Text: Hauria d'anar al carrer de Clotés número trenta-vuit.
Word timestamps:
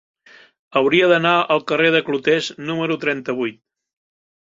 Hauria 0.79 1.09
d'anar 1.11 1.33
al 1.55 1.61
carrer 1.71 1.91
de 1.97 2.01
Clotés 2.07 2.47
número 2.71 2.97
trenta-vuit. 3.05 3.61